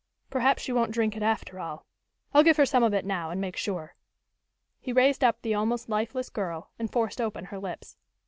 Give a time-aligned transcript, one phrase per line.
[0.31, 1.85] "Perhaps she won't drink it after all.
[2.33, 3.93] I'll give her some of it now, and make sure."
[4.79, 7.97] He raised up the almost lifeless girl, and forced open her lips.